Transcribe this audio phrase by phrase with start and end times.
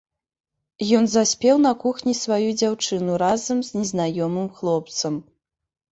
[0.99, 5.13] Ён заспеў на кухні сваю дзяўчыну разам з незнаёмым хлопцам.